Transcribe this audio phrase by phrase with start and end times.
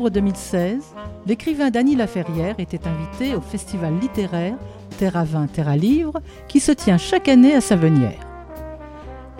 [0.00, 0.94] Septembre 2016,
[1.26, 4.54] l'écrivain Dany Laferrière était invité au festival littéraire
[4.98, 8.18] Terre à vin, Terre à livre qui se tient chaque année à Savenière.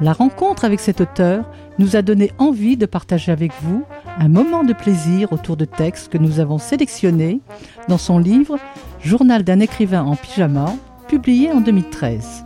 [0.02, 1.46] La rencontre avec cet auteur
[1.78, 3.84] nous a donné envie de partager avec vous
[4.18, 7.40] un moment de plaisir autour de textes que nous avons sélectionnés
[7.88, 8.58] dans son livre
[9.02, 10.74] Journal d'un écrivain en pyjama,
[11.08, 12.44] publié en 2013.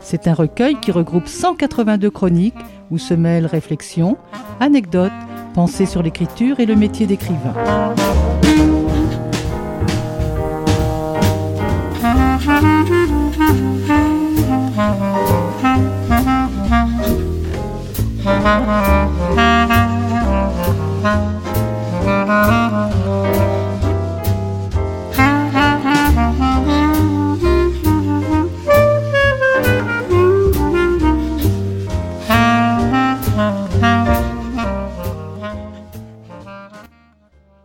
[0.00, 2.54] C'est un recueil qui regroupe 182 chroniques
[2.90, 4.16] où se mêlent réflexions,
[4.58, 5.12] anecdotes,
[5.54, 7.54] pensées sur l'écriture et le métier d'écrivain.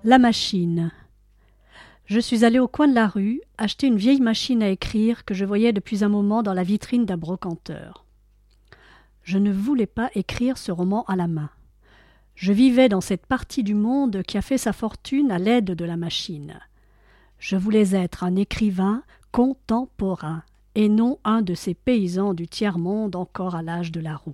[0.09, 0.91] La machine.
[2.05, 5.35] Je suis allée au coin de la rue acheter une vieille machine à écrire que
[5.35, 8.05] je voyais depuis un moment dans la vitrine d'un brocanteur.
[9.21, 11.51] Je ne voulais pas écrire ce roman à la main.
[12.33, 15.85] Je vivais dans cette partie du monde qui a fait sa fortune à l'aide de
[15.85, 16.59] la machine.
[17.37, 20.41] Je voulais être un écrivain contemporain
[20.73, 24.33] et non un de ces paysans du tiers-monde encore à l'âge de la roue.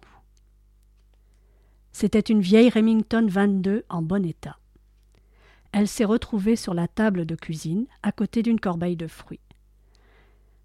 [1.91, 4.57] C'était une vieille Remington 22 en bon état.
[5.77, 9.41] Elle s'est retrouvée sur la table de cuisine, à côté d'une corbeille de fruits.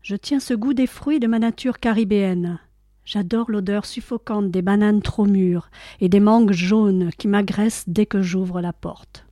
[0.02, 2.60] Je tiens ce goût des fruits de ma nature caribéenne.
[3.04, 5.68] J'adore l'odeur suffocante des bananes trop mûres
[6.00, 9.26] et des mangues jaunes qui m'agressent dès que j'ouvre la porte.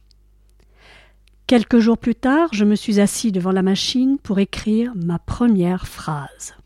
[1.46, 5.86] Quelques jours plus tard, je me suis assis devant la machine pour écrire ma première
[5.86, 6.56] phrase.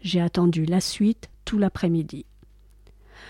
[0.00, 2.24] J'ai attendu la suite tout l'après-midi.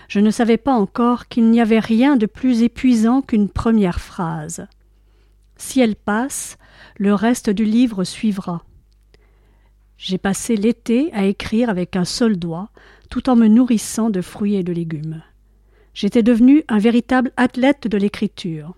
[0.07, 4.67] Je ne savais pas encore qu'il n'y avait rien de plus épuisant qu'une première phrase.
[5.61, 6.57] Si elle passe,
[6.97, 8.65] le reste du livre suivra.
[9.95, 12.71] J'ai passé l'été à écrire avec un seul doigt,
[13.11, 15.21] tout en me nourrissant de fruits et de légumes.
[15.93, 18.75] J'étais devenu un véritable athlète de l'écriture.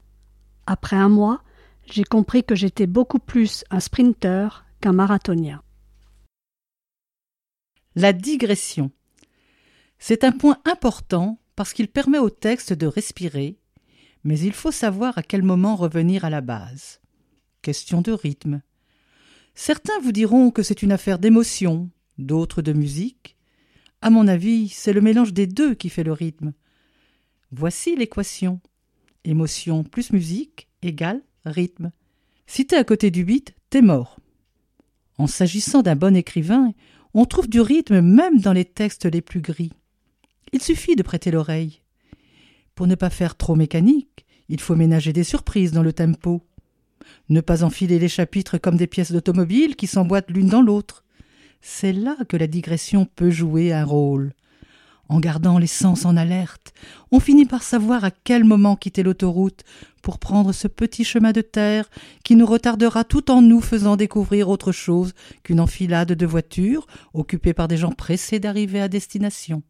[0.67, 1.41] Après un mois,
[1.85, 5.63] j'ai compris que j'étais beaucoup plus un sprinter qu'un marathonien.
[7.95, 8.91] La digression.
[9.99, 13.57] C'est un point important parce qu'il permet au texte de respirer
[14.23, 17.01] mais il faut savoir à quel moment revenir à la base.
[17.61, 18.61] Question de rythme.
[19.55, 23.37] Certains vous diront que c'est une affaire d'émotion, d'autres de musique.
[24.01, 26.53] À mon avis, c'est le mélange des deux qui fait le rythme.
[27.51, 28.59] Voici l'équation.
[29.23, 31.91] Émotion plus musique égale rythme.
[32.47, 34.19] Si t'es à côté du beat, t'es mort.
[35.17, 36.73] En s'agissant d'un bon écrivain,
[37.13, 39.71] on trouve du rythme même dans les textes les plus gris.
[40.51, 41.82] Il suffit de prêter l'oreille.
[42.75, 46.41] Pour ne pas faire trop mécanique, il faut ménager des surprises dans le tempo.
[47.29, 51.03] Ne pas enfiler les chapitres comme des pièces d'automobile qui s'emboîtent l'une dans l'autre.
[51.61, 54.33] C'est là que la digression peut jouer un rôle.
[55.07, 56.73] En gardant les sens en alerte,
[57.11, 59.63] on finit par savoir à quel moment quitter l'autoroute
[60.01, 61.89] pour prendre ce petit chemin de terre
[62.23, 67.53] qui nous retardera tout en nous faisant découvrir autre chose qu'une enfilade de voitures occupées
[67.53, 69.61] par des gens pressés d'arriver à destination.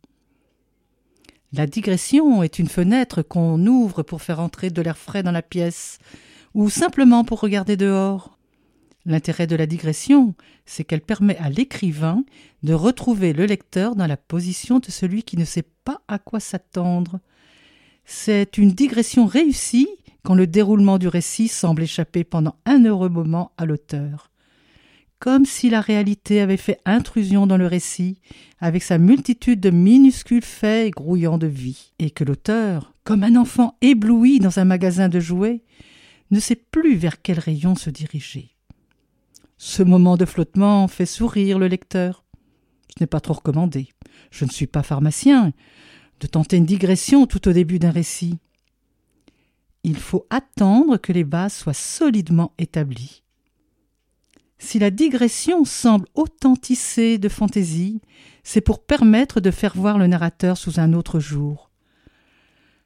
[1.56, 5.44] La digression est une fenêtre qu'on ouvre pour faire entrer de l'air frais dans la
[5.44, 6.00] pièce,
[6.56, 8.40] ou simplement pour regarder dehors.
[9.06, 10.34] L'intérêt de la digression,
[10.66, 12.24] c'est qu'elle permet à l'écrivain
[12.64, 16.40] de retrouver le lecteur dans la position de celui qui ne sait pas à quoi
[16.40, 17.20] s'attendre.
[18.04, 19.90] C'est une digression réussie
[20.24, 24.33] quand le déroulement du récit semble échapper pendant un heureux moment à l'auteur.
[25.24, 28.20] Comme si la réalité avait fait intrusion dans le récit,
[28.60, 33.78] avec sa multitude de minuscules faits grouillant de vie, et que l'auteur, comme un enfant
[33.80, 35.62] ébloui dans un magasin de jouets,
[36.30, 38.58] ne sait plus vers quel rayon se diriger.
[39.58, 42.26] Ce moment de flottement fait sourire le lecteur.
[42.90, 43.88] Ce n'est pas trop recommandé.
[44.30, 45.54] Je ne suis pas pharmacien.
[46.20, 48.40] De tenter une digression tout au début d'un récit.
[49.86, 53.23] Il faut attendre que les bases soient solidement établies.
[54.64, 58.00] Si la digression semble authenticée de fantaisie,
[58.44, 61.70] c'est pour permettre de faire voir le narrateur sous un autre jour.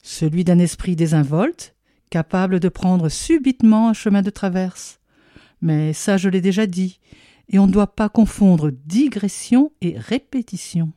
[0.01, 1.75] Celui d'un esprit désinvolte,
[2.09, 4.99] capable de prendre subitement un chemin de traverse,
[5.61, 6.99] mais ça je l'ai déjà dit,
[7.47, 10.91] et on ne doit pas confondre digression et répétition.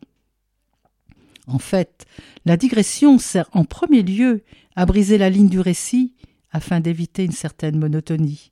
[1.46, 2.06] En fait,
[2.46, 4.44] la digression sert en premier lieu
[4.76, 6.14] à briser la ligne du récit
[6.50, 8.50] afin d'éviter une certaine monotonie.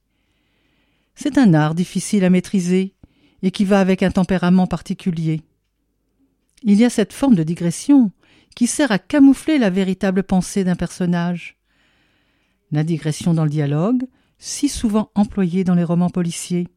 [1.20, 2.94] C'est un art difficile à maîtriser
[3.42, 5.42] et qui va avec un tempérament particulier.
[6.62, 8.12] Il y a cette forme de digression
[8.54, 11.58] qui sert à camoufler la véritable pensée d'un personnage.
[12.70, 14.04] La digression dans le dialogue
[14.38, 16.68] si souvent employé dans les romans policiers.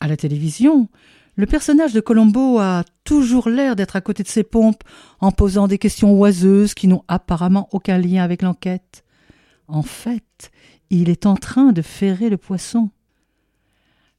[0.00, 0.88] À la télévision,
[1.36, 4.82] le personnage de Colombo a toujours l'air d'être à côté de ses pompes
[5.20, 9.04] en posant des questions oiseuses qui n'ont apparemment aucun lien avec l'enquête.
[9.68, 10.50] En fait,
[10.90, 12.90] il est en train de ferrer le poisson.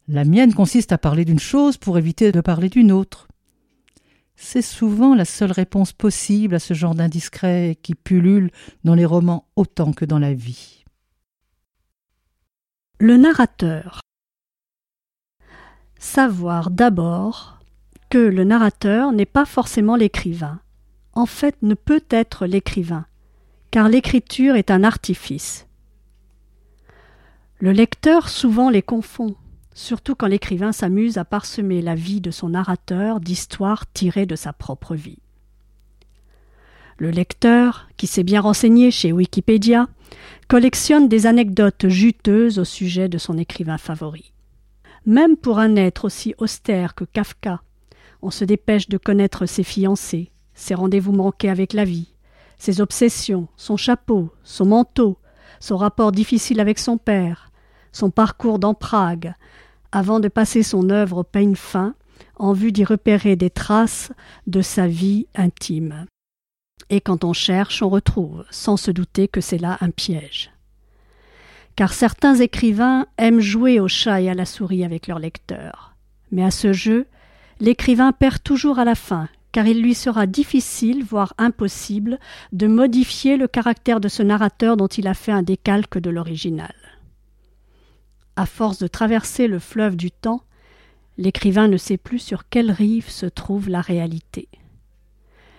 [0.09, 3.27] La mienne consiste à parler d'une chose pour éviter de parler d'une autre.
[4.37, 8.51] C'est souvent la seule réponse possible à ce genre d'indiscret qui pullule
[8.85, 10.85] dans les romans autant que dans la vie.
[12.99, 13.99] Le narrateur.
[15.99, 17.59] Savoir d'abord
[18.09, 20.61] que le narrateur n'est pas forcément l'écrivain,
[21.13, 23.05] en fait ne peut être l'écrivain,
[23.71, 25.67] car l'écriture est un artifice.
[27.59, 29.35] Le lecteur souvent les confond,
[29.77, 34.51] surtout quand l'écrivain s'amuse à parsemer la vie de son narrateur d'histoires tirées de sa
[34.51, 35.19] propre vie.
[36.97, 39.87] Le lecteur, qui s'est bien renseigné chez Wikipédia,
[40.47, 44.33] collectionne des anecdotes juteuses au sujet de son écrivain favori.
[45.05, 47.61] Même pour un être aussi austère que Kafka,
[48.23, 52.15] on se dépêche de connaître ses fiancés, ses rendez-vous manqués avec la vie,
[52.57, 55.19] ses obsessions, son chapeau, son manteau,
[55.59, 57.51] son rapport difficile avec son père,
[57.91, 59.35] son parcours dans Prague,
[59.91, 61.95] avant de passer son œuvre au peigne fin
[62.35, 64.11] en vue d'y repérer des traces
[64.45, 66.05] de sa vie intime.
[66.89, 70.51] Et quand on cherche, on retrouve, sans se douter que c'est là un piège.
[71.75, 75.95] Car certains écrivains aiment jouer au chat et à la souris avec leurs lecteurs.
[76.31, 77.07] Mais à ce jeu,
[77.59, 82.19] l'écrivain perd toujours à la fin, car il lui sera difficile, voire impossible,
[82.51, 86.73] de modifier le caractère de ce narrateur dont il a fait un décalque de l'original.
[88.37, 90.43] À force de traverser le fleuve du temps,
[91.17, 94.47] l'écrivain ne sait plus sur quelle rive se trouve la réalité.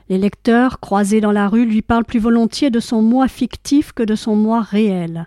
[0.08, 4.04] Les lecteurs, croisés dans la rue, lui parlent plus volontiers de son moi fictif que
[4.04, 5.26] de son moi réel.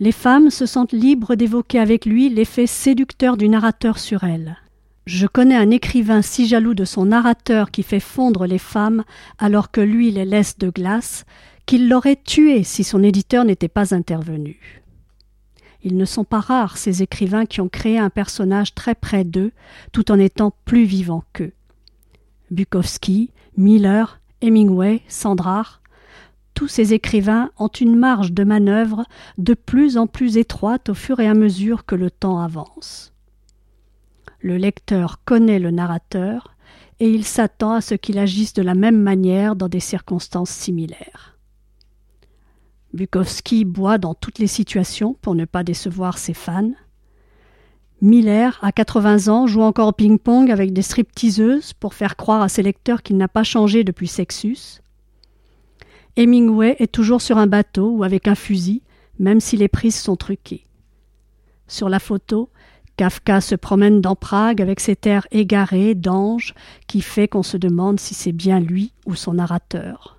[0.00, 4.56] Les femmes se sentent libres d'évoquer avec lui l'effet séducteur du narrateur sur elles.
[5.04, 9.04] Je connais un écrivain si jaloux de son narrateur qui fait fondre les femmes
[9.38, 11.26] alors que lui les laisse de glace,
[11.66, 14.77] qu'il l'aurait tué si son éditeur n'était pas intervenu.
[15.82, 19.52] Ils ne sont pas rares, ces écrivains qui ont créé un personnage très près d'eux,
[19.92, 21.52] tout en étant plus vivants qu'eux.
[22.50, 25.82] Bukowski, Miller, Hemingway, Sandrard,
[26.54, 29.04] tous ces écrivains ont une marge de manœuvre
[29.36, 33.12] de plus en plus étroite au fur et à mesure que le temps avance.
[34.40, 36.56] Le lecteur connaît le narrateur
[36.98, 41.37] et il s'attend à ce qu'il agisse de la même manière dans des circonstances similaires.
[42.94, 46.72] Bukowski boit dans toutes les situations pour ne pas décevoir ses fans.
[48.00, 52.48] Miller, à 80 ans, joue encore au ping-pong avec des stripteaseuses pour faire croire à
[52.48, 54.80] ses lecteurs qu'il n'a pas changé depuis Sexus.
[56.16, 58.82] Hemingway est toujours sur un bateau ou avec un fusil,
[59.18, 60.64] même si les prises sont truquées.
[61.66, 62.50] Sur la photo,
[62.96, 66.54] Kafka se promène dans Prague avec cet air égaré d'ange
[66.86, 70.17] qui fait qu'on se demande si c'est bien lui ou son narrateur.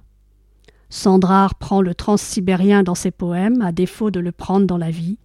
[0.90, 5.18] Sandrard prend le transsibérien dans ses poèmes, à défaut de le prendre dans la vie.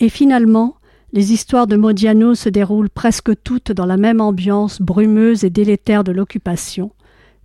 [0.00, 0.76] Et finalement,
[1.12, 6.04] les histoires de Modiano se déroulent presque toutes dans la même ambiance brumeuse et délétère
[6.04, 6.92] de l'occupation,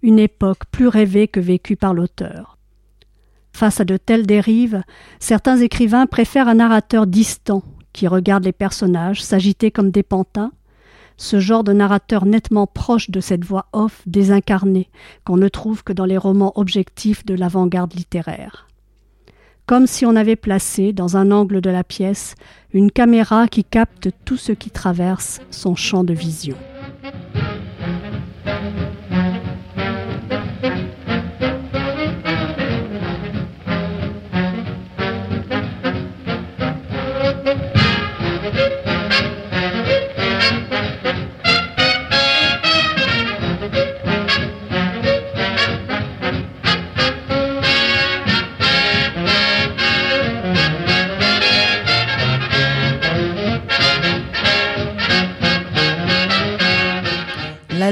[0.02, 2.58] une époque plus rêvée que vécue par l'auteur.
[3.52, 4.84] Face à de telles dérives,
[5.20, 10.52] certains écrivains préfèrent un narrateur distant, qui regarde les personnages s'agiter comme des pantins,
[11.18, 14.90] ce genre de narrateur nettement proche de cette voix off désincarnée
[15.26, 18.68] qu'on ne trouve que dans les romans objectifs de l'avant-garde littéraire.
[19.66, 22.36] Comme si on avait placé, dans un angle de la pièce,
[22.74, 26.56] une caméra qui capte tout ce qui traverse son champ de vision.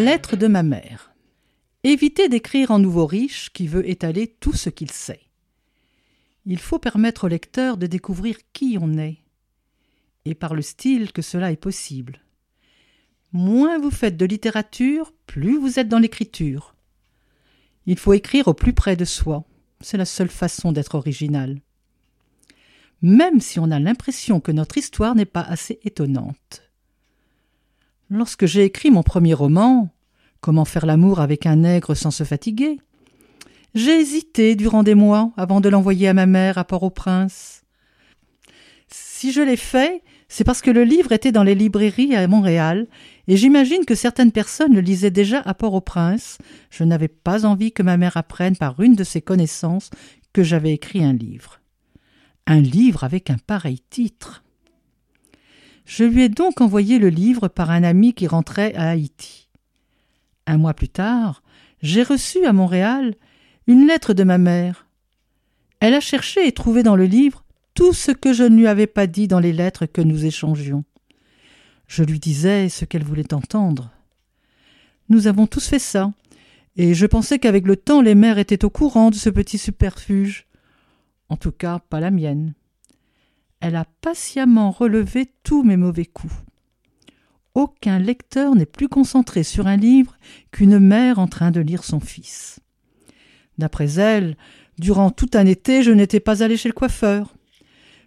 [0.05, 1.11] Lettre de ma mère.
[1.83, 5.21] Évitez d'écrire en nouveau riche qui veut étaler tout ce qu'il sait.
[6.45, 9.17] Il faut permettre au lecteur de découvrir qui on est,
[10.25, 12.19] et par le style que cela est possible.
[13.33, 16.75] Moins vous faites de littérature, plus vous êtes dans l'écriture.
[17.87, 19.43] Il faut écrire au plus près de soi,
[19.81, 21.59] c'est la seule façon d'être original.
[23.01, 26.61] Même si on a l'impression que notre histoire n'est pas assez étonnante.
[28.11, 29.94] Lorsque j'ai écrit mon premier roman,
[30.45, 32.77] Comment faire l'amour avec un nègre sans se fatiguer,
[33.73, 37.63] j'ai hésité durant des mois avant de l'envoyer à ma mère à Port-au-Prince.
[38.87, 42.85] Si je l'ai fait, c'est parce que le livre était dans les librairies à Montréal,
[43.27, 46.37] et j'imagine que certaines personnes le lisaient déjà à Port-au-Prince.
[46.69, 49.89] Je n'avais pas envie que ma mère apprenne par une de ses connaissances
[50.31, 51.59] que j'avais écrit un livre.
[52.45, 54.43] Un livre avec un pareil titre.
[55.85, 59.44] Je lui ai donc envoyé le livre par un ami qui rentrait à Haïti.
[60.47, 61.43] Un mois plus tard,
[61.81, 63.15] j'ai reçu à Montréal
[63.67, 64.87] une lettre de ma mère.
[65.79, 68.87] Elle a cherché et trouvé dans le livre tout ce que je ne lui avais
[68.87, 70.83] pas dit dans les lettres que nous échangions.
[71.87, 73.91] Je lui disais ce qu'elle voulait entendre.
[75.09, 76.11] Nous avons tous fait ça,
[76.77, 80.47] et je pensais qu'avec le temps les mères étaient au courant de ce petit superfuge.
[81.29, 82.53] En tout cas, pas la mienne
[83.65, 86.35] elle a patiemment relevé tous mes mauvais coups.
[87.55, 90.17] Aucun lecteur n'est plus concentré sur un livre
[90.51, 92.59] qu'une mère en train de lire son fils.
[93.57, 94.35] D'après elle,
[94.77, 97.33] durant tout un été, je n'étais pas allé chez le coiffeur.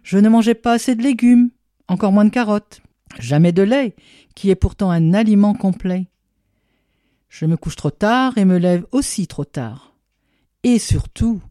[0.03, 1.49] Je ne mangeais pas assez de légumes,
[1.87, 2.81] encore moins de carottes,
[3.17, 3.95] jamais de lait,
[4.35, 6.07] qui est pourtant un aliment complet.
[7.27, 9.95] Je me couche trop tard et me lève aussi trop tard.
[10.63, 11.41] Et surtout,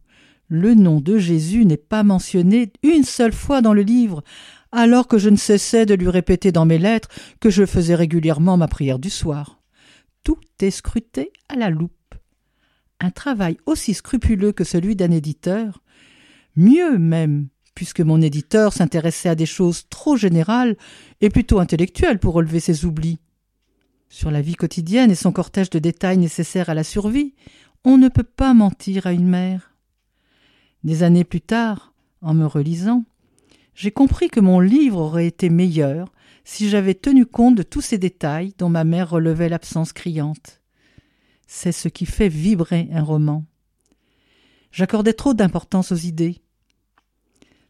[0.47, 4.23] le nom de Jésus n'est pas mentionné une seule fois dans le livre,
[4.71, 7.09] alors que je ne cessais de lui répéter dans mes lettres
[7.39, 9.61] que je faisais régulièrement ma prière du soir.
[10.23, 11.93] Tout est scruté à la loupe.
[12.99, 15.81] Un travail aussi scrupuleux que celui d'un éditeur,
[16.55, 20.75] mieux même, puisque mon éditeur s'intéressait à des choses trop générales
[21.21, 23.19] et plutôt intellectuelles pour relever ses oublis.
[24.09, 27.35] Sur la vie quotidienne et son cortège de détails nécessaires à la survie,
[27.85, 29.73] on ne peut pas mentir à une mère.
[30.83, 33.05] Des années plus tard, en me relisant,
[33.79, 36.11] j'ai compris que mon livre aurait été meilleur
[36.43, 40.59] si j'avais tenu compte de tous ces détails dont ma mère relevait l'absence criante.
[41.47, 43.45] C'est ce qui fait vibrer un roman.
[44.73, 46.41] J'accordais trop d'importance aux idées.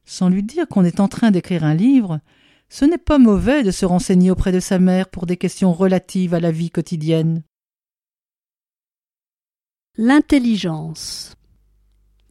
[0.03, 2.21] Sans lui dire qu'on est en train d'écrire un livre,
[2.69, 6.33] ce n'est pas mauvais de se renseigner auprès de sa mère pour des questions relatives
[6.33, 7.43] à la vie quotidienne.
[9.95, 11.35] L'intelligence.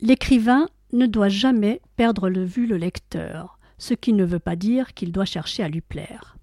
[0.00, 4.94] L'écrivain ne doit jamais perdre de vue le lecteur, ce qui ne veut pas dire
[4.94, 6.37] qu'il doit chercher à lui plaire.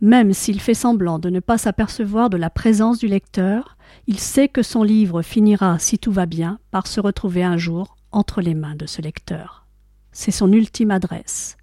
[0.00, 3.76] Même s'il fait semblant de ne pas s'apercevoir de la présence du lecteur,
[4.06, 7.96] il sait que son livre finira, si tout va bien, par se retrouver un jour
[8.12, 9.66] entre les mains de ce lecteur.
[10.12, 11.56] C'est son ultime adresse.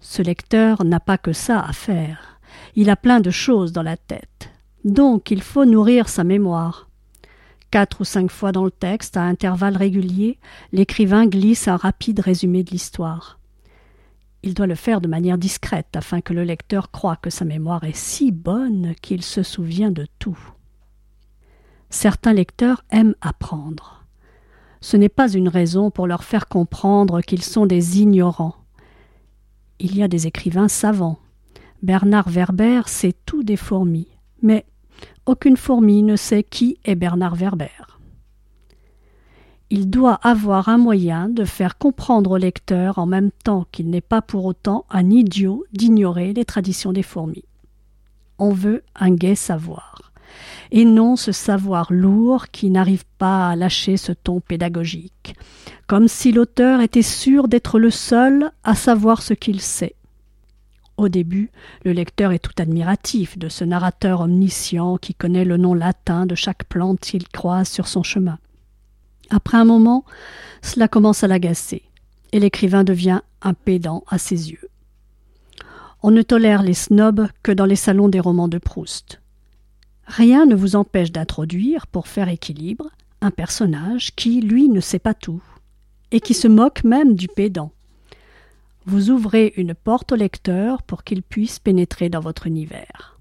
[0.00, 2.40] Ce lecteur n'a pas que ça à faire.
[2.74, 4.50] Il a plein de choses dans la tête.
[4.84, 6.88] Donc il faut nourrir sa mémoire.
[7.74, 10.38] Quatre ou cinq fois dans le texte, à intervalles réguliers,
[10.70, 13.40] l'écrivain glisse un rapide résumé de l'histoire.
[14.44, 17.82] Il doit le faire de manière discrète afin que le lecteur croie que sa mémoire
[17.82, 20.38] est si bonne qu'il se souvient de tout.
[21.90, 24.04] Certains lecteurs aiment apprendre.
[24.80, 28.54] Ce n'est pas une raison pour leur faire comprendre qu'ils sont des ignorants.
[29.80, 31.18] Il y a des écrivains savants.
[31.82, 34.06] Bernard Werber sait tout des fourmis,
[34.42, 34.64] mais
[35.26, 37.66] aucune fourmi ne sait qui est Bernard Werber.
[39.70, 44.00] Il doit avoir un moyen de faire comprendre au lecteur en même temps qu'il n'est
[44.00, 47.44] pas pour autant un idiot d'ignorer les traditions des fourmis.
[48.38, 50.12] On veut un gai savoir.
[50.70, 55.36] et non ce savoir lourd qui n'arrive pas à lâcher ce ton pédagogique,
[55.86, 59.94] comme si l'auteur était sûr d'être le seul à savoir ce qu'il sait.
[60.96, 61.50] Au début,
[61.84, 66.36] le lecteur est tout admiratif de ce narrateur omniscient qui connaît le nom latin de
[66.36, 68.38] chaque plante qu'il croise sur son chemin.
[69.30, 70.04] Après un moment,
[70.62, 71.82] cela commence à l'agacer,
[72.32, 74.68] et l'écrivain devient un pédant à ses yeux.
[76.02, 79.20] On ne tolère les snobs que dans les salons des romans de Proust.
[80.06, 85.14] Rien ne vous empêche d'introduire, pour faire équilibre, un personnage qui, lui, ne sait pas
[85.14, 85.42] tout,
[86.12, 87.72] et qui se moque même du pédant.
[88.86, 93.18] Vous ouvrez une porte au lecteur pour qu'il puisse pénétrer dans votre univers.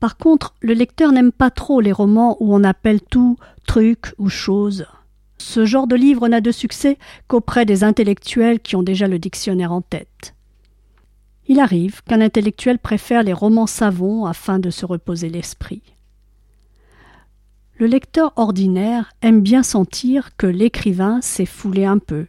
[0.00, 3.36] Par contre, le lecteur n'aime pas trop les romans où on appelle tout
[3.66, 4.86] truc ou chose.
[5.38, 6.98] Ce genre de livre n'a de succès
[7.28, 10.34] qu'auprès des intellectuels qui ont déjà le dictionnaire en tête.
[11.48, 15.82] Il arrive qu'un intellectuel préfère les romans savons afin de se reposer l'esprit.
[17.78, 22.26] Le lecteur ordinaire aime bien sentir que l'écrivain s'est foulé un peu,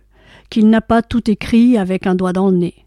[0.50, 2.86] qu'il n'a pas tout écrit avec un doigt dans le nez.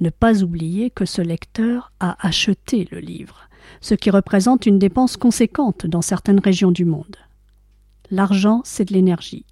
[0.00, 3.48] Ne pas oublier que ce lecteur a acheté le livre,
[3.80, 7.16] ce qui représente une dépense conséquente dans certaines régions du monde.
[8.10, 9.46] L'argent, c'est de l'énergie.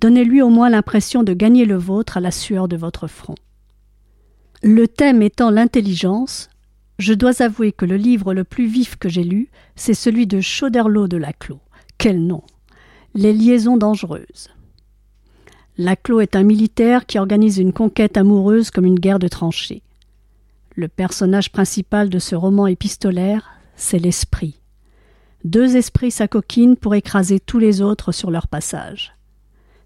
[0.00, 3.34] Donnez-lui au moins l'impression de gagner le vôtre à la sueur de votre front.
[4.62, 6.48] Le thème étant l'intelligence,
[6.98, 10.40] je dois avouer que le livre le plus vif que j'ai lu, c'est celui de
[10.40, 11.60] Chauderlot de Laclos.
[11.96, 12.42] Quel nom
[13.14, 14.50] Les liaisons dangereuses.
[15.80, 19.82] Laclos est un militaire qui organise une conquête amoureuse comme une guerre de tranchées.
[20.74, 24.60] Le personnage principal de ce roman épistolaire, c'est l'esprit.
[25.44, 29.14] Deux esprits s'acoquinent pour écraser tous les autres sur leur passage.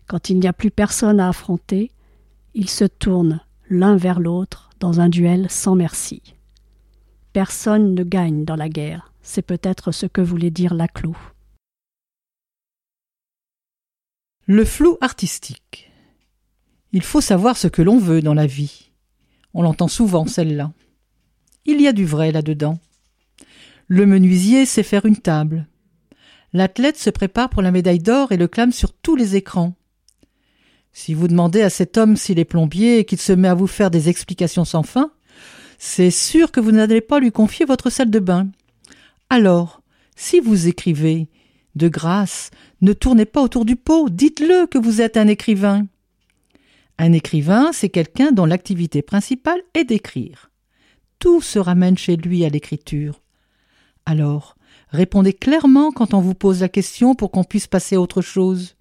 [0.07, 1.91] Quand il n'y a plus personne à affronter,
[2.55, 6.23] ils se tournent l'un vers l'autre dans un duel sans merci.
[7.35, 11.17] Personne ne gagne dans la guerre, c'est peut-être ce que voulait dire Laclos.
[14.47, 15.89] Le flou artistique.
[16.93, 18.91] Il faut savoir ce que l'on veut dans la vie.
[19.55, 20.73] On l'entend souvent, celle-là.
[21.65, 22.81] Il y a du vrai là-dedans.
[23.87, 25.69] Le menuisier sait faire une table.
[26.53, 29.75] L'athlète se prépare pour la médaille d'or et le clame sur tous les écrans.
[30.93, 33.69] Si vous demandez à cet homme s'il est plombier et qu'il se met à vous
[33.69, 35.13] faire des explications sans fin,
[35.79, 38.49] c'est sûr que vous n'allez pas lui confier votre salle de bain.
[39.31, 39.83] Alors,
[40.17, 41.29] si vous écrivez,
[41.75, 45.87] de grâce, ne tournez pas autour du pot, dites-le que vous êtes un écrivain.
[46.99, 50.51] Un écrivain, c'est quelqu'un dont l'activité principale est d'écrire.
[51.19, 53.23] Tout se ramène chez lui à l'écriture.
[54.07, 54.57] Alors,
[54.91, 58.77] répondez clairement quand on vous pose la question pour qu'on puisse passer à autre chose.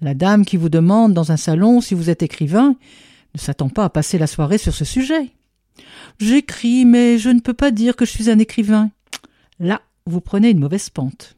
[0.00, 2.76] La dame qui vous demande dans un salon si vous êtes écrivain
[3.34, 5.30] ne s'attend pas à passer la soirée sur ce sujet.
[6.18, 8.90] J'écris, mais je ne peux pas dire que je suis un écrivain.
[9.58, 11.33] Là, vous prenez une mauvaise pente.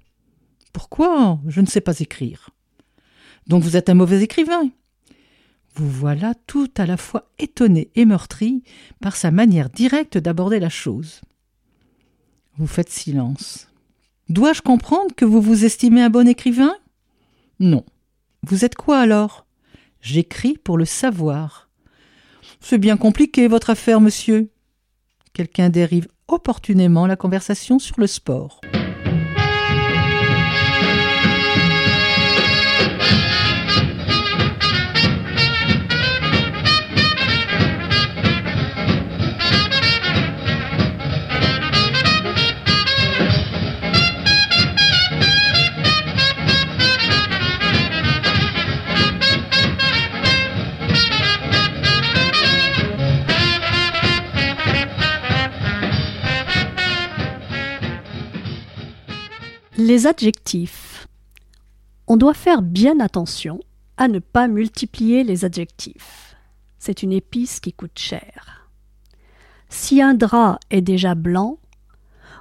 [0.77, 2.51] Pourquoi Je ne sais pas écrire.
[3.47, 4.69] Donc vous êtes un mauvais écrivain.
[5.75, 8.63] Vous voilà tout à la fois étonné et meurtri
[9.01, 11.23] par sa manière directe d'aborder la chose.
[12.59, 13.69] Vous faites silence.
[14.29, 16.77] Dois-je comprendre que vous vous estimez un bon écrivain?
[17.59, 17.83] Non.
[18.43, 19.47] Vous êtes quoi alors?
[20.03, 21.71] J'écris pour le savoir.
[22.61, 24.51] C'est bien compliqué, votre affaire, monsieur.
[25.33, 28.61] Quelqu'un dérive opportunément la conversation sur le sport.
[59.97, 61.09] Les adjectifs.
[62.07, 63.61] On doit faire bien attention
[63.97, 66.37] à ne pas multiplier les adjectifs.
[66.79, 68.69] C'est une épice qui coûte cher.
[69.71, 71.57] Si un drap est déjà blanc,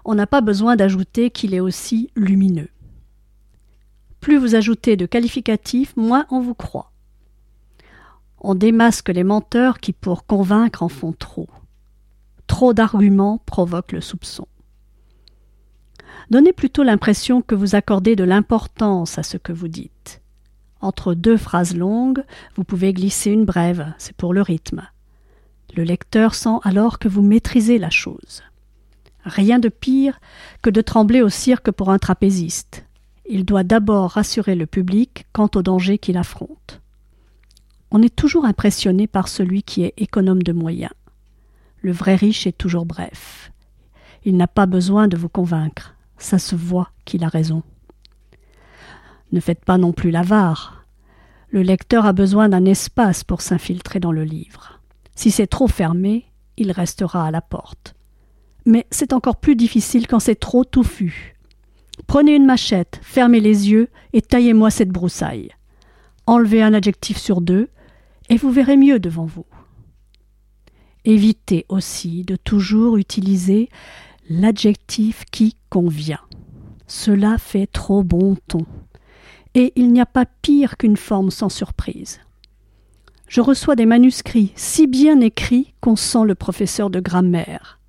[0.04, 2.72] on n'a pas besoin d'ajouter qu'il est aussi lumineux.
[4.20, 6.92] Plus vous ajoutez de qualificatifs, moins on vous croit.
[8.42, 11.48] On démasque les menteurs qui, pour convaincre, en font trop.
[12.48, 14.46] Trop d'arguments provoquent le soupçon.
[16.30, 20.22] Donnez plutôt l'impression que vous accordez de l'importance à ce que vous dites.
[20.82, 22.24] Entre deux phrases longues,
[22.56, 24.88] vous pouvez glisser une brève, c'est pour le rythme.
[25.76, 28.44] Le lecteur sent alors que vous maîtrisez la chose.
[29.24, 30.20] Rien de pire
[30.62, 32.86] que de trembler au cirque pour un trapéziste.
[33.28, 36.82] Il doit d'abord rassurer le public quant au danger qu'il affronte.
[37.90, 40.94] On est toujours impressionné par celui qui est économe de moyens.
[41.82, 43.52] Le vrai riche est toujours bref.
[44.24, 45.95] Il n'a pas besoin de vous convaincre.
[46.18, 47.64] Ça se voit qu'il a raison.
[49.32, 50.86] Ne faites pas non plus l'avare.
[51.50, 54.80] Le lecteur a besoin d'un espace pour s'infiltrer dans le livre.
[55.16, 56.26] Si c'est trop fermé,
[56.58, 57.96] il restera à la porte.
[58.66, 61.36] Mais c'est encore plus difficile quand c'est trop touffu.
[62.08, 65.50] Prenez une machette, fermez les yeux et taillez-moi cette broussaille.
[66.28, 67.70] Enlevez un adjectif sur deux,
[68.30, 69.46] et vous verrez mieux devant vous.
[71.06, 73.70] Évitez aussi de toujours utiliser
[74.30, 76.22] l'adjectif qui convient.
[76.88, 78.66] Cela fait trop bon ton.
[79.54, 82.20] Et il n'y a pas pire qu'une forme sans surprise.
[83.28, 87.80] Je reçois des manuscrits si bien écrits qu'on sent le professeur de grammaire.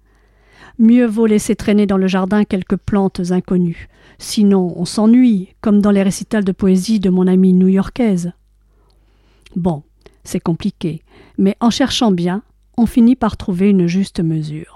[0.79, 5.91] Mieux vaut laisser traîner dans le jardin quelques plantes inconnues, sinon on s'ennuie, comme dans
[5.91, 8.33] les récitals de poésie de mon amie new-yorkaise.
[9.57, 9.83] Bon,
[10.23, 11.03] c'est compliqué,
[11.39, 12.43] mais en cherchant bien,
[12.77, 14.76] on finit par trouver une juste mesure.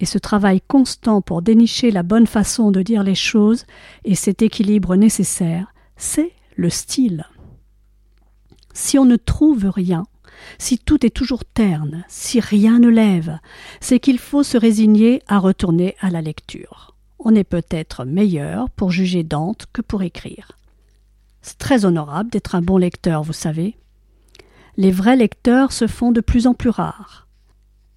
[0.00, 3.64] Et ce travail constant pour dénicher la bonne façon de dire les choses
[4.04, 7.26] et cet équilibre nécessaire, c'est le style.
[8.74, 10.04] Si on ne trouve rien,
[10.58, 13.38] si tout est toujours terne, si rien ne lève,
[13.80, 16.94] c'est qu'il faut se résigner à retourner à la lecture.
[17.18, 20.52] On est peut-être meilleur pour juger Dante que pour écrire.
[21.40, 23.76] C'est très honorable d'être un bon lecteur, vous savez
[24.76, 27.25] les vrais lecteurs se font de plus en plus rares.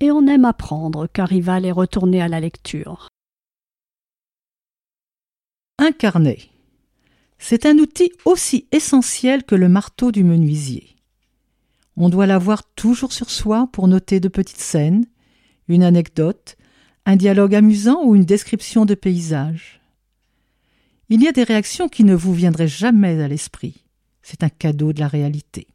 [0.01, 3.09] Et on aime apprendre qu'Arival est retourné à la lecture.
[5.77, 6.39] Un carnet.
[7.37, 10.95] C'est un outil aussi essentiel que le marteau du menuisier.
[11.97, 15.05] On doit l'avoir toujours sur soi pour noter de petites scènes,
[15.67, 16.57] une anecdote,
[17.05, 19.81] un dialogue amusant ou une description de paysage.
[21.09, 23.83] Il y a des réactions qui ne vous viendraient jamais à l'esprit.
[24.21, 25.67] C'est un cadeau de la réalité.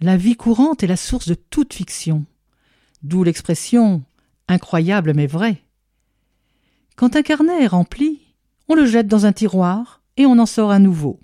[0.00, 2.26] La vie courante est la source de toute fiction,
[3.06, 4.02] d'où l'expression
[4.48, 5.62] incroyable mais vrai.
[6.96, 8.20] Quand un carnet est rempli,
[8.68, 11.20] on le jette dans un tiroir et on en sort un nouveau.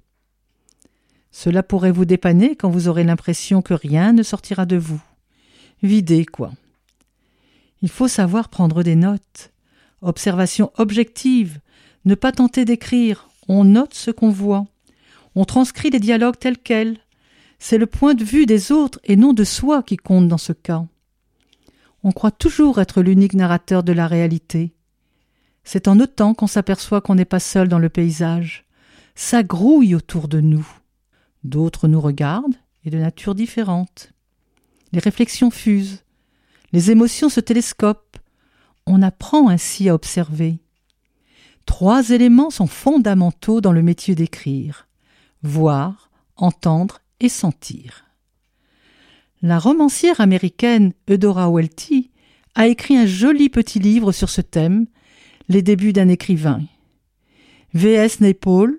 [1.30, 5.00] Cela pourrait vous dépanner quand vous aurez l'impression que rien ne sortira de vous.
[5.82, 6.52] Videz, quoi.
[7.80, 9.50] Il faut savoir prendre des notes.
[10.02, 11.58] Observation objective.
[12.04, 13.28] Ne pas tenter d'écrire.
[13.48, 14.66] On note ce qu'on voit.
[15.34, 16.98] On transcrit les dialogues tels quels.
[17.58, 20.52] C'est le point de vue des autres et non de soi qui compte dans ce
[20.52, 20.84] cas.
[22.04, 24.74] On croit toujours être l'unique narrateur de la réalité.
[25.64, 28.64] C'est en notant qu'on s'aperçoit qu'on n'est pas seul dans le paysage.
[29.14, 30.66] Ça grouille autour de nous.
[31.44, 34.12] D'autres nous regardent et de nature différente.
[34.92, 36.04] Les réflexions fusent.
[36.72, 38.18] Les émotions se télescopent.
[38.86, 40.58] On apprend ainsi à observer.
[41.66, 44.88] Trois éléments sont fondamentaux dans le métier d'écrire
[45.42, 48.04] voir, entendre et sentir.
[49.44, 52.12] La romancière américaine Eudora Welty
[52.54, 54.86] a écrit un joli petit livre sur ce thème,
[55.48, 56.60] Les débuts d'un écrivain.
[57.74, 58.20] V.S.
[58.20, 58.78] Naipaul,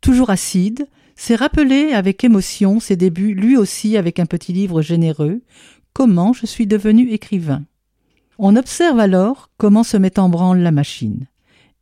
[0.00, 5.42] toujours acide, s'est rappelé avec émotion ses débuts, lui aussi avec un petit livre généreux,
[5.92, 7.64] Comment je suis devenu écrivain.
[8.38, 11.26] On observe alors comment se met en branle la machine,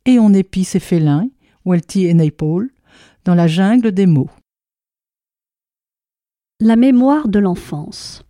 [0.05, 1.29] et on épie ses félins,
[1.65, 2.71] Welty et Naipaul,
[3.23, 4.29] dans la jungle des mots.
[6.59, 8.23] La mémoire de l'enfance.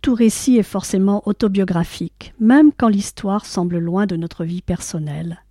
[0.00, 5.42] Tout récit est forcément autobiographique, même quand l'histoire semble loin de notre vie personnelle.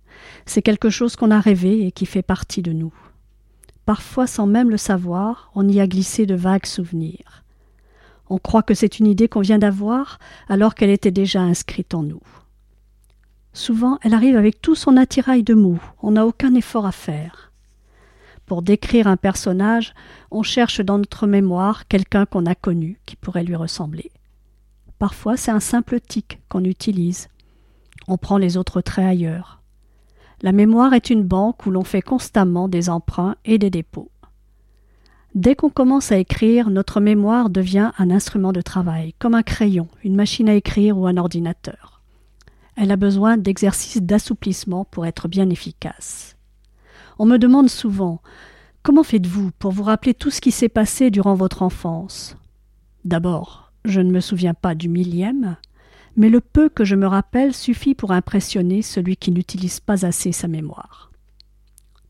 [0.44, 2.92] C'est quelque chose qu'on a rêvé et qui fait partie de nous.
[3.86, 7.44] Parfois, sans même le savoir, on y a glissé de vagues souvenirs.
[8.28, 10.18] On croit que c'est une idée qu'on vient d'avoir
[10.48, 12.22] alors qu'elle était déjà inscrite en nous.
[13.52, 17.49] Souvent, elle arrive avec tout son attirail de mots, on n'a aucun effort à faire.
[18.50, 19.94] Pour décrire un personnage,
[20.32, 24.10] on cherche dans notre mémoire quelqu'un qu'on a connu qui pourrait lui ressembler.
[24.98, 27.28] Parfois, c'est un simple tic qu'on utilise.
[28.08, 29.62] On prend les autres traits ailleurs.
[30.42, 34.10] La mémoire est une banque où l'on fait constamment des emprunts et des dépôts.
[35.36, 39.86] Dès qu'on commence à écrire, notre mémoire devient un instrument de travail, comme un crayon,
[40.02, 42.02] une machine à écrire ou un ordinateur.
[42.74, 46.36] Elle a besoin d'exercices d'assouplissement pour être bien efficace.
[47.22, 48.22] On me demande souvent
[48.82, 52.34] Comment faites-vous pour vous rappeler tout ce qui s'est passé durant votre enfance?
[53.04, 55.58] D'abord, je ne me souviens pas du millième,
[56.16, 60.32] mais le peu que je me rappelle suffit pour impressionner celui qui n'utilise pas assez
[60.32, 61.10] sa mémoire.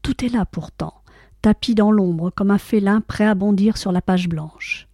[0.02, 1.02] Tout est là pourtant,
[1.42, 4.86] tapis dans l'ombre comme un félin prêt à bondir sur la page blanche.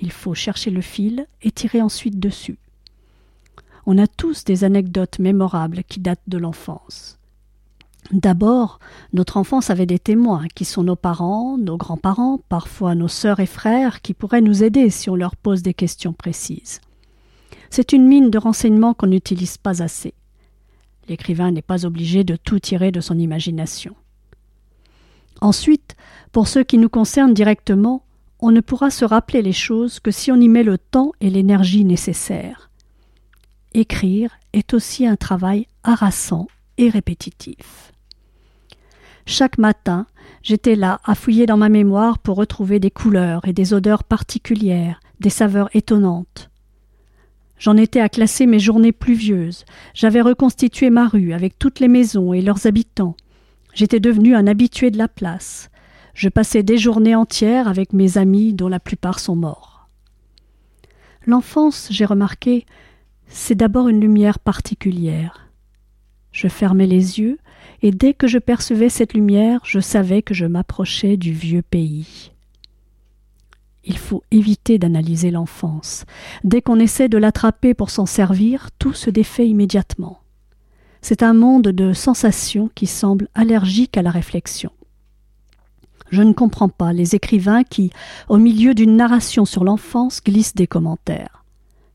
[0.00, 2.58] Il faut chercher le fil et tirer ensuite dessus.
[3.86, 7.20] On a tous des anecdotes mémorables qui datent de l'enfance.
[8.12, 8.80] D'abord,
[9.12, 13.46] notre enfance avait des témoins, qui sont nos parents, nos grands-parents, parfois nos sœurs et
[13.46, 16.80] frères, qui pourraient nous aider si on leur pose des questions précises.
[17.70, 20.14] C'est une mine de renseignements qu'on n'utilise pas assez.
[21.08, 23.94] L'écrivain n'est pas obligé de tout tirer de son imagination.
[25.40, 25.96] Ensuite,
[26.30, 28.04] pour ceux qui nous concernent directement,
[28.40, 31.30] on ne pourra se rappeler les choses que si on y met le temps et
[31.30, 32.70] l'énergie nécessaires.
[33.72, 37.93] Écrire est aussi un travail harassant et répétitif.
[39.26, 40.06] Chaque matin,
[40.42, 45.00] j'étais là à fouiller dans ma mémoire pour retrouver des couleurs et des odeurs particulières,
[45.20, 46.50] des saveurs étonnantes.
[47.58, 49.64] J'en étais à classer mes journées pluvieuses.
[49.94, 53.16] J'avais reconstitué ma rue avec toutes les maisons et leurs habitants.
[53.72, 55.70] J'étais devenu un habitué de la place.
[56.12, 59.88] Je passais des journées entières avec mes amis dont la plupart sont morts.
[61.26, 62.66] L'enfance, j'ai remarqué,
[63.28, 65.48] c'est d'abord une lumière particulière.
[66.32, 67.38] Je fermais les yeux,
[67.82, 72.32] et dès que je percevais cette lumière, je savais que je m'approchais du vieux pays.
[73.84, 76.04] Il faut éviter d'analyser l'enfance.
[76.42, 80.20] Dès qu'on essaie de l'attraper pour s'en servir, tout se défait immédiatement.
[81.02, 84.70] C'est un monde de sensations qui semble allergique à la réflexion.
[86.10, 87.90] Je ne comprends pas les écrivains qui,
[88.28, 91.44] au milieu d'une narration sur l'enfance, glissent des commentaires.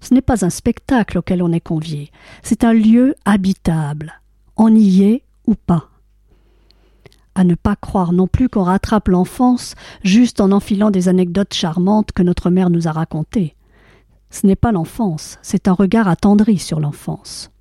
[0.01, 2.11] Ce n'est pas un spectacle auquel on est convié,
[2.43, 4.21] c'est un lieu habitable.
[4.57, 5.23] On y est
[5.55, 5.89] pas.
[7.35, 12.11] À ne pas croire non plus qu'on rattrape l'enfance juste en enfilant des anecdotes charmantes
[12.11, 13.55] que notre mère nous a racontées.
[14.29, 17.51] Ce n'est pas l'enfance, c'est un regard attendri sur l'enfance.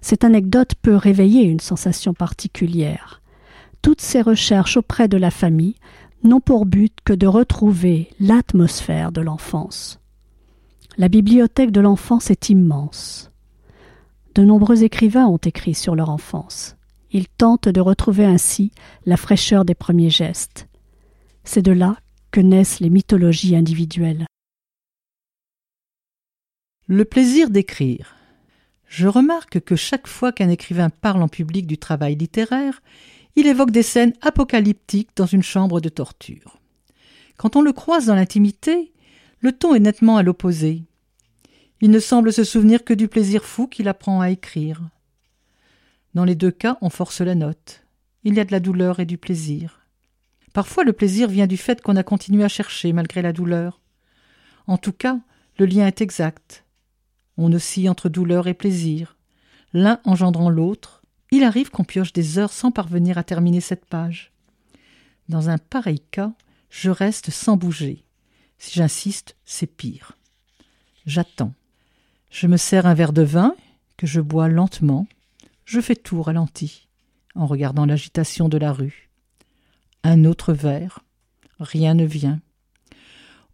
[0.00, 3.22] Cette anecdote peut réveiller une sensation particulière.
[3.82, 5.76] Toutes ces recherches auprès de la famille
[6.22, 10.00] n'ont pour but que de retrouver l'atmosphère de l'enfance.
[10.98, 13.30] La bibliothèque de l'enfance est immense.
[14.36, 16.76] De nombreux écrivains ont écrit sur leur enfance.
[17.10, 18.70] Ils tentent de retrouver ainsi
[19.06, 20.68] la fraîcheur des premiers gestes.
[21.42, 21.96] C'est de là
[22.32, 24.26] que naissent les mythologies individuelles.
[26.86, 28.14] Le plaisir d'écrire.
[28.86, 32.82] Je remarque que chaque fois qu'un écrivain parle en public du travail littéraire,
[33.36, 36.60] il évoque des scènes apocalyptiques dans une chambre de torture.
[37.38, 38.92] Quand on le croise dans l'intimité,
[39.40, 40.82] le ton est nettement à l'opposé.
[41.80, 44.80] Il ne semble se souvenir que du plaisir fou qu'il apprend à écrire.
[46.14, 47.84] Dans les deux cas, on force la note.
[48.24, 49.82] Il y a de la douleur et du plaisir.
[50.54, 53.82] Parfois, le plaisir vient du fait qu'on a continué à chercher malgré la douleur.
[54.66, 55.18] En tout cas,
[55.58, 56.64] le lien est exact.
[57.36, 59.16] On oscille entre douleur et plaisir,
[59.74, 61.02] l'un engendrant l'autre.
[61.30, 64.32] Il arrive qu'on pioche des heures sans parvenir à terminer cette page.
[65.28, 66.32] Dans un pareil cas,
[66.70, 68.04] je reste sans bouger.
[68.58, 70.12] Si j'insiste, c'est pire.
[71.04, 71.52] J'attends.
[72.30, 73.54] Je me sers un verre de vin
[73.96, 75.06] que je bois lentement.
[75.64, 76.88] Je fais tout ralenti,
[77.34, 79.10] en regardant l'agitation de la rue.
[80.02, 81.00] Un autre verre.
[81.58, 82.40] Rien ne vient.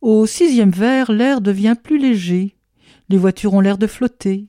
[0.01, 2.57] Au sixième verre, l'air devient plus léger,
[3.09, 4.47] les voitures ont l'air de flotter.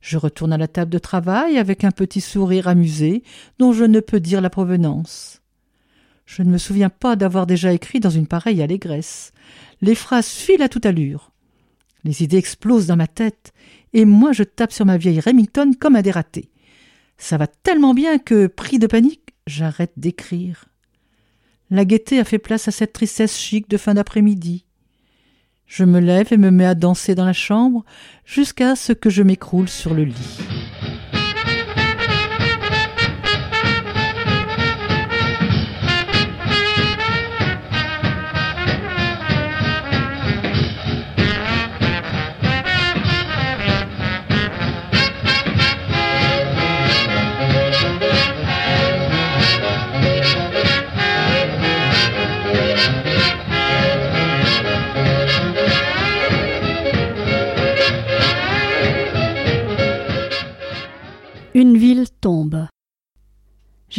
[0.00, 3.22] Je retourne à la table de travail avec un petit sourire amusé
[3.58, 5.42] dont je ne peux dire la provenance.
[6.24, 9.32] Je ne me souviens pas d'avoir déjà écrit dans une pareille allégresse.
[9.82, 11.32] Les phrases filent à toute allure.
[12.04, 13.52] Les idées explosent dans ma tête,
[13.92, 16.50] et moi je tape sur ma vieille Remington comme un dératé.
[17.18, 20.66] Ça va tellement bien que, pris de panique, j'arrête d'écrire.
[21.70, 24.64] La gaieté a fait place à cette tristesse chic de fin d'après-midi.
[25.66, 27.84] Je me lève et me mets à danser dans la chambre
[28.24, 30.38] jusqu'à ce que je m'écroule sur le lit.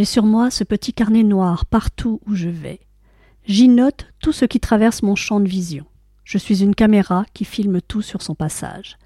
[0.01, 2.79] J'ai sur moi ce petit carnet noir partout où je vais.
[3.45, 5.85] J'y note tout ce qui traverse mon champ de vision.
[6.23, 8.97] Je suis une caméra qui filme tout sur son passage.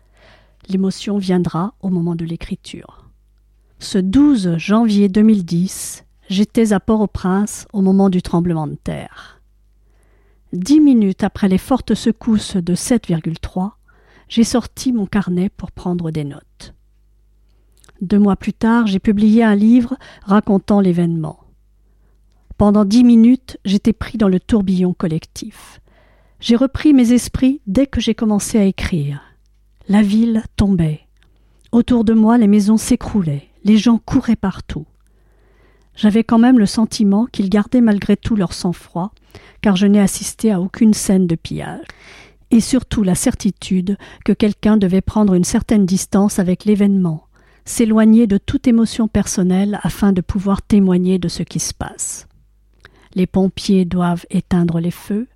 [0.70, 3.10] L'émotion viendra au moment de l'écriture.
[3.78, 9.42] Ce 12 janvier 2010, j'étais à Port-au-Prince au moment du tremblement de terre.
[10.54, 13.72] Dix minutes après les fortes secousses de 7,3,
[14.30, 16.74] j'ai sorti mon carnet pour prendre des notes.
[18.02, 21.40] Deux mois plus tard, j'ai publié un livre racontant l'événement.
[22.58, 25.82] Pendant dix minutes, j'étais pris dans le tourbillon collectif.
[26.40, 29.22] J'ai repris mes esprits dès que j'ai commencé à écrire.
[29.88, 31.02] La ville tombait.
[31.72, 34.86] Autour de moi, les maisons s'écroulaient, les gens couraient partout.
[35.96, 39.12] J'avais quand même le sentiment qu'ils gardaient malgré tout leur sang-froid,
[39.62, 41.86] car je n'ai assisté à aucune scène de pillage,
[42.52, 47.25] et surtout la certitude que quelqu'un devait prendre une certaine distance avec l'événement,
[47.66, 52.28] s'éloigner de toute émotion personnelle afin de pouvoir témoigner de ce qui se passe.
[53.16, 55.28] Les pompiers doivent éteindre les feux,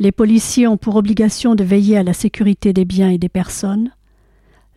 [0.00, 3.90] les policiers ont pour obligation de veiller à la sécurité des biens et des personnes.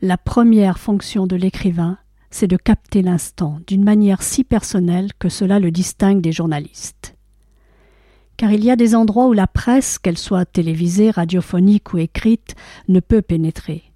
[0.02, 1.98] La première fonction de l'écrivain,
[2.32, 7.16] c'est de capter l'instant d'une manière si personnelle que cela le distingue des journalistes.
[8.36, 12.56] Car il y a des endroits où la presse, qu'elle soit télévisée, radiophonique ou écrite,
[12.88, 13.91] ne peut pénétrer.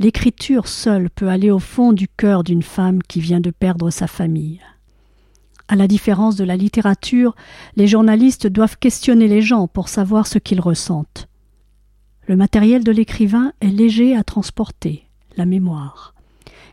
[0.00, 4.06] L'écriture seule peut aller au fond du cœur d'une femme qui vient de perdre sa
[4.06, 4.62] famille.
[5.68, 7.36] À la différence de la littérature,
[7.76, 11.28] les journalistes doivent questionner les gens pour savoir ce qu'ils ressentent.
[12.26, 15.04] Le matériel de l'écrivain est léger à transporter,
[15.36, 16.14] la mémoire,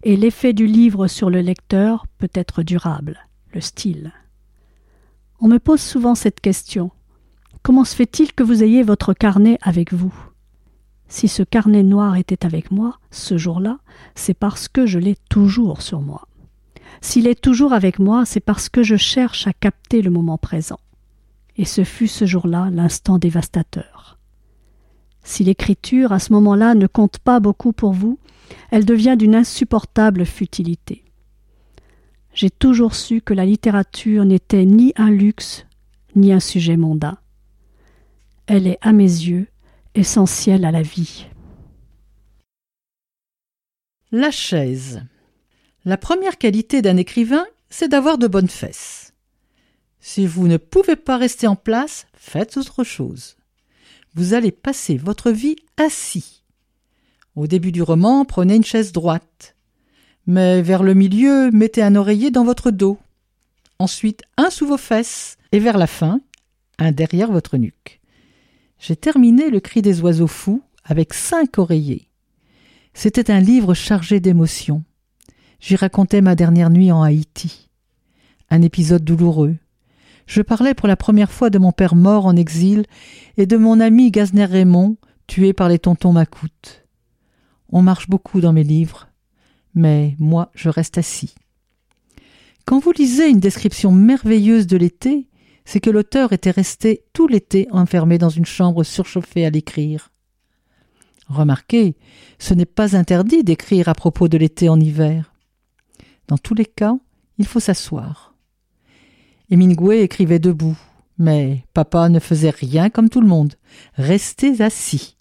[0.03, 4.13] et l'effet du livre sur le lecteur peut être durable, le style.
[5.41, 6.91] On me pose souvent cette question.
[7.61, 10.15] Comment se fait-il que vous ayez votre carnet avec vous?
[11.09, 13.79] Si ce carnet noir était avec moi, ce jour-là,
[14.15, 16.27] c'est parce que je l'ai toujours sur moi.
[17.01, 20.79] S'il est toujours avec moi, c'est parce que je cherche à capter le moment présent.
[21.55, 24.17] Et ce fut ce jour-là l'instant dévastateur.
[25.23, 28.19] Si l'écriture, à ce moment-là, ne compte pas beaucoup pour vous,
[28.71, 31.03] elle devient d'une insupportable futilité.
[32.33, 35.65] J'ai toujours su que la littérature n'était ni un luxe,
[36.15, 37.17] ni un sujet mondain.
[38.45, 39.47] Elle est, à mes yeux,
[39.97, 41.25] essentielle à la vie.
[44.11, 45.01] La chaise.
[45.85, 49.13] La première qualité d'un écrivain, c'est d'avoir de bonnes fesses.
[49.99, 53.37] Si vous ne pouvez pas rester en place, faites autre chose.
[54.13, 56.43] Vous allez passer votre vie assis.
[57.35, 59.55] Au début du roman, prenez une chaise droite.
[60.27, 62.97] Mais vers le milieu, mettez un oreiller dans votre dos.
[63.79, 65.37] Ensuite, un sous vos fesses.
[65.51, 66.21] Et vers la fin,
[66.77, 67.99] un derrière votre nuque.
[68.79, 72.09] J'ai terminé Le cri des oiseaux fous avec cinq oreillers.
[72.93, 74.83] C'était un livre chargé d'émotions.
[75.59, 77.69] J'y racontais ma dernière nuit en Haïti.
[78.49, 79.57] Un épisode douloureux.
[80.27, 82.85] Je parlais pour la première fois de mon père mort en exil
[83.37, 86.85] et de mon ami Gazner Raymond, tué par les tontons Macoutes.
[87.69, 89.07] On marche beaucoup dans mes livres,
[89.73, 91.33] mais moi je reste assis.
[92.65, 95.27] Quand vous lisez une description merveilleuse de l'été,
[95.67, 100.11] c'est que l'auteur était resté tout l'été enfermé dans une chambre surchauffée à l'écrire.
[101.27, 101.97] Remarquez,
[102.39, 105.33] ce n'est pas interdit d'écrire à propos de l'été en hiver.
[106.29, 106.95] Dans tous les cas,
[107.37, 108.33] il faut s'asseoir.
[109.51, 110.77] Hemingway écrivait debout,
[111.17, 113.55] mais papa ne faisait rien comme tout le monde.
[113.95, 115.17] Restez assis.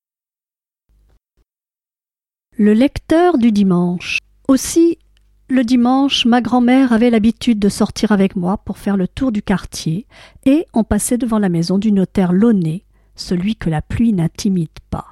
[2.56, 4.20] Le lecteur du dimanche.
[4.46, 4.98] Aussi,
[5.48, 9.42] le dimanche, ma grand-mère avait l'habitude de sortir avec moi pour faire le tour du
[9.42, 10.06] quartier,
[10.44, 12.82] et on passait devant la maison du notaire Launay,
[13.14, 15.06] celui que la pluie n'intimide pas.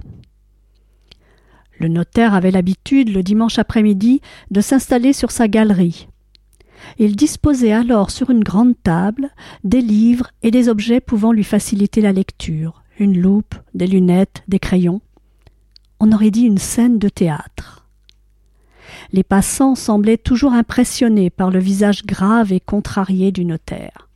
[1.78, 4.20] Le notaire avait l'habitude, le dimanche après-midi,
[4.50, 6.08] de s'installer sur sa galerie.
[6.98, 9.30] Il disposait alors sur une grande table
[9.62, 14.58] des livres et des objets pouvant lui faciliter la lecture une loupe, des lunettes, des
[14.58, 15.00] crayons.
[16.00, 17.83] On aurait dit une scène de théâtre.
[19.12, 24.08] Les passants semblaient toujours impressionnés par le visage grave et contrarié du notaire.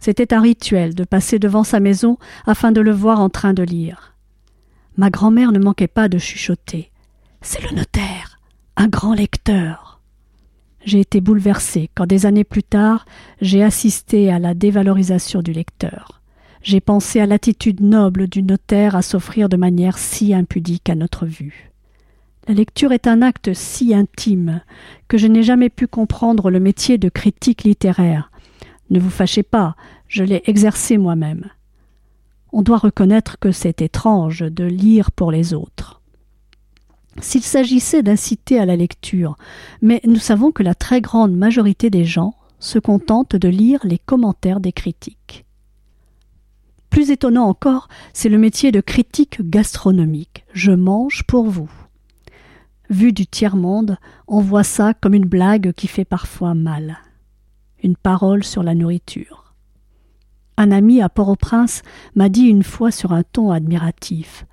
[0.00, 3.62] C'était un rituel de passer devant sa maison afin de le voir en train de
[3.62, 4.14] lire.
[4.96, 6.90] Ma grand-mère ne manquait pas de chuchoter.
[7.40, 8.38] C'est le notaire,
[8.76, 10.00] un grand lecteur.
[10.84, 13.06] J'ai été bouleversé quand des années plus tard
[13.40, 16.20] j'ai assisté à la dévalorisation du lecteur.
[16.62, 21.26] J'ai pensé à l'attitude noble du notaire à s'offrir de manière si impudique à notre
[21.26, 21.72] vue.
[22.46, 24.62] La lecture est un acte si intime
[25.08, 28.30] que je n'ai jamais pu comprendre le métier de critique littéraire.
[28.90, 29.76] Ne vous fâchez pas,
[30.08, 31.48] je l'ai exercé moi-même.
[32.52, 36.02] On doit reconnaître que c'est étrange de lire pour les autres
[37.20, 39.36] s'il s'agissait d'inciter à la lecture,
[39.82, 43.98] mais nous savons que la très grande majorité des gens se contentent de lire les
[43.98, 45.44] commentaires des critiques.
[46.90, 50.44] Plus étonnant encore, c'est le métier de critique gastronomique.
[50.52, 51.70] Je mange pour vous.
[52.90, 56.98] Vu du tiers-monde, on voit ça comme une blague qui fait parfois mal.
[57.82, 59.54] Une parole sur la nourriture.
[60.56, 61.82] Un ami à Port-au-Prince
[62.14, 64.46] m'a dit une fois sur un ton admiratif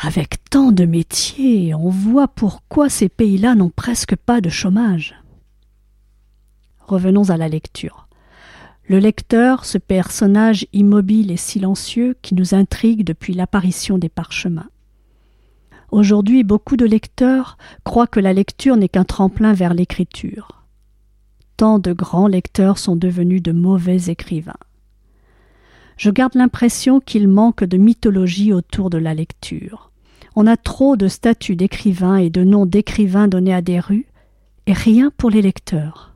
[0.00, 5.16] avec tant de métiers, on voit pourquoi ces pays-là n'ont presque pas de chômage.
[6.86, 8.06] Revenons à la lecture.
[8.86, 14.70] Le lecteur, ce personnage immobile et silencieux qui nous intrigue depuis l'apparition des parchemins.
[15.90, 20.64] Aujourd'hui, beaucoup de lecteurs croient que la lecture n'est qu'un tremplin vers l'écriture.
[21.56, 24.52] Tant de grands lecteurs sont devenus de mauvais écrivains.
[25.96, 29.90] Je garde l'impression qu'il manque de mythologie autour de la lecture.
[30.36, 34.06] On a trop de statuts d'écrivains et de noms d'écrivains donnés à des rues,
[34.66, 36.14] et rien pour les lecteurs.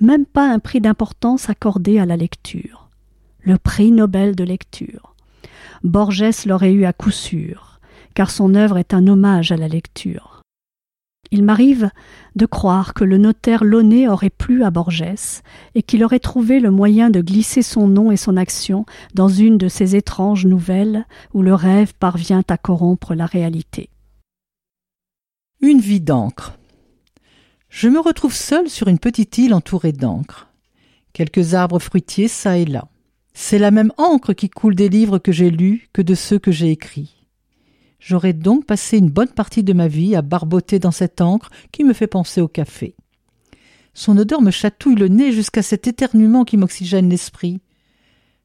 [0.00, 2.88] Même pas un prix d'importance accordé à la lecture.
[3.40, 5.14] Le prix Nobel de lecture.
[5.82, 7.75] Borges l'aurait eu à coup sûr,
[8.16, 10.40] car son œuvre est un hommage à la lecture.
[11.30, 11.90] Il m'arrive
[12.34, 15.42] de croire que le notaire Launay aurait plu à Borges
[15.74, 19.58] et qu'il aurait trouvé le moyen de glisser son nom et son action dans une
[19.58, 21.04] de ces étranges nouvelles
[21.34, 23.90] où le rêve parvient à corrompre la réalité.
[25.60, 26.58] Une vie d'encre.
[27.68, 30.48] Je me retrouve seul sur une petite île entourée d'encre.
[31.12, 32.88] Quelques arbres fruitiers çà et là.
[33.34, 36.52] C'est la même encre qui coule des livres que j'ai lus que de ceux que
[36.52, 37.15] j'ai écrits.
[37.98, 41.84] J'aurais donc passé une bonne partie de ma vie à barboter dans cette encre qui
[41.84, 42.94] me fait penser au café.
[43.94, 47.60] Son odeur me chatouille le nez jusqu'à cet éternuement qui m'oxygène l'esprit.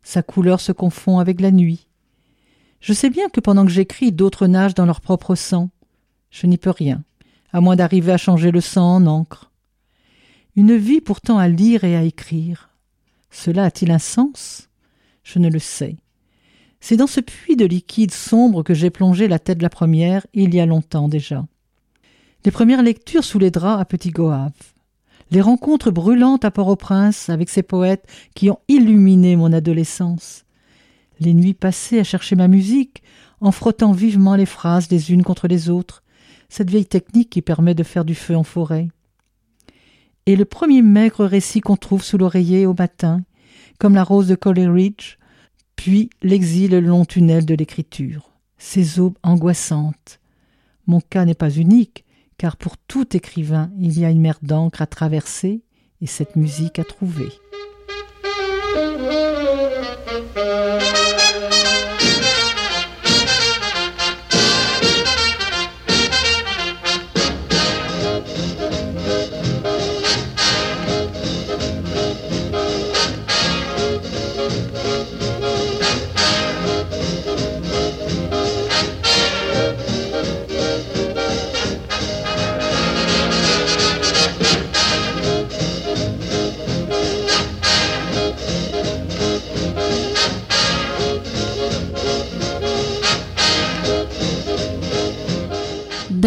[0.01, 1.87] Sa couleur se confond avec la nuit.
[2.79, 5.69] Je sais bien que pendant que j'écris, d'autres nagent dans leur propre sang.
[6.31, 7.03] Je n'y peux rien,
[7.51, 9.51] à moins d'arriver à changer le sang en encre.
[10.55, 12.69] Une vie pourtant à lire et à écrire.
[13.29, 14.69] Cela a-t-il un sens?
[15.23, 15.97] Je ne le sais.
[16.81, 20.53] C'est dans ce puits de liquide sombre que j'ai plongé la tête la première, il
[20.53, 21.45] y a longtemps déjà.
[22.43, 24.51] Les premières lectures sous les draps à Petit Goave.
[25.29, 30.43] Les rencontres brûlantes à Port-au-Prince avec ces poètes qui ont illuminé mon adolescence.
[31.19, 33.03] Les nuits passées à chercher ma musique,
[33.41, 36.03] en frottant vivement les phrases les unes contre les autres,
[36.49, 38.89] cette vieille technique qui permet de faire du feu en forêt.
[40.25, 43.21] Et le premier maigre récit qu'on trouve sous l'oreiller au matin,
[43.79, 45.17] comme la rose de Coleridge,
[45.83, 48.29] puis l'exil le long tunnel de l'écriture,
[48.59, 50.19] ces aubes angoissantes.
[50.85, 52.05] Mon cas n'est pas unique,
[52.37, 55.63] car pour tout écrivain, il y a une mer d'encre à traverser
[55.99, 57.29] et cette musique à trouver.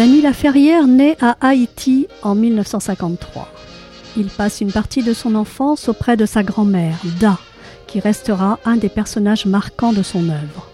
[0.05, 3.47] Dany Laferrière naît à Haïti en 1953.
[4.15, 7.39] Il passe une partie de son enfance auprès de sa grand-mère, Da,
[7.87, 10.69] qui restera un des personnages marquants de son œuvre.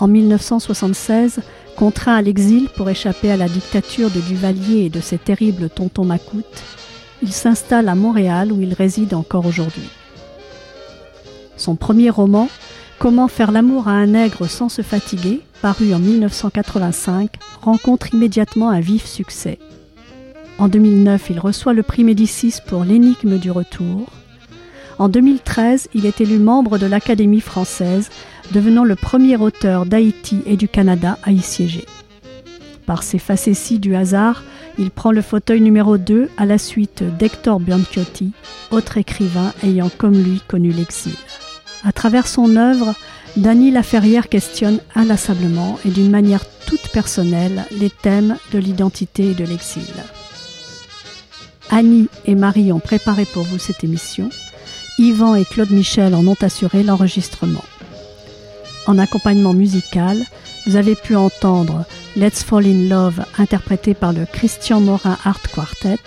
[0.00, 1.42] En 1976,
[1.76, 6.04] contraint à l'exil pour échapper à la dictature de Duvalier et de ses terribles tontons
[6.04, 6.64] macoutes,
[7.22, 9.88] il s'installe à Montréal où il réside encore aujourd'hui.
[11.56, 12.48] Son premier roman,
[13.02, 18.78] Comment faire l'amour à un nègre sans se fatiguer, paru en 1985, rencontre immédiatement un
[18.78, 19.58] vif succès.
[20.58, 24.08] En 2009, il reçoit le prix Médicis pour L'énigme du retour.
[25.00, 28.08] En 2013, il est élu membre de l'Académie française,
[28.52, 31.86] devenant le premier auteur d'Haïti et du Canada à y siéger.
[32.86, 34.44] Par ses facéties du hasard,
[34.78, 38.30] il prend le fauteuil numéro 2 à la suite d'Hector Bianchiotti,
[38.70, 41.16] autre écrivain ayant comme lui connu l'exil.
[41.84, 42.94] À travers son œuvre,
[43.36, 49.44] Dany Laferrière questionne inlassablement et d'une manière toute personnelle les thèmes de l'identité et de
[49.44, 49.82] l'exil.
[51.70, 54.28] Annie et Marie ont préparé pour vous cette émission.
[54.98, 57.64] Yvan et Claude Michel en ont assuré l'enregistrement.
[58.86, 60.18] En accompagnement musical,
[60.66, 65.98] vous avez pu entendre Let's Fall in Love interprété par le Christian Morin Art Quartet,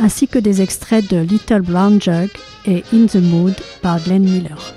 [0.00, 2.30] ainsi que des extraits de Little Brown Jug
[2.64, 4.74] et In the Mood par Glenn Miller.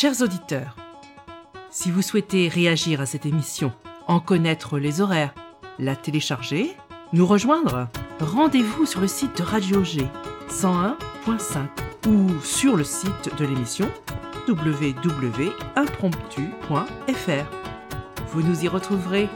[0.00, 0.76] Chers auditeurs,
[1.70, 3.70] si vous souhaitez réagir à cette émission,
[4.06, 5.34] en connaître les horaires,
[5.78, 6.74] la télécharger,
[7.12, 7.86] nous rejoindre,
[8.18, 10.08] rendez-vous sur le site de Radio G
[10.48, 13.90] 101.5 ou sur le site de l'émission
[14.48, 17.46] www.impromptu.fr.
[18.32, 19.28] Vous nous y retrouverez